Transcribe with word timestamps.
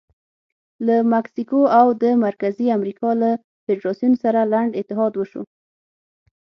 له 0.85 0.95
مکسیکو 1.13 1.59
او 1.79 1.87
د 2.03 2.05
مرکزي 2.25 2.67
امریکا 2.77 3.09
له 3.21 3.31
فدراسیون 3.65 4.13
سره 4.23 4.39
لنډ 4.53 4.71
اتحاد 4.81 5.13
وشو. 5.15 5.43